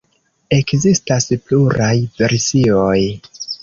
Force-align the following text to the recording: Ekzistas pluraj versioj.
Ekzistas 0.57 1.29
pluraj 1.45 1.93
versioj. 2.19 3.01